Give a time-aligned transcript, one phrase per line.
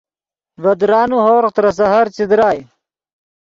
[0.61, 2.61] ڤے درانے ہورغ ترے سحر چے درائے